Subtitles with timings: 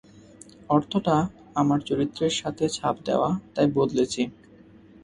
[0.69, 1.15] অর্থটা
[1.55, 4.21] আমার চরিত্রের সাথে ছাপ দেয়া, তাই বদলেছি।